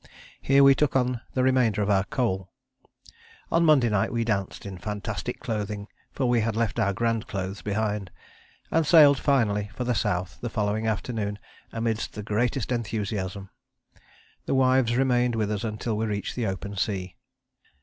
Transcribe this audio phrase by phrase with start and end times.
[0.41, 2.49] Here we took on the remainder of our coal.
[3.51, 7.61] On Monday night we danced, in fantastic clothing for we had left our grand clothes
[7.61, 8.09] behind,
[8.71, 11.37] and sailed finally for the South the following afternoon
[11.71, 13.51] amidst the greatest enthusiasm.
[14.47, 17.15] The wives remained with us until we reached the open sea.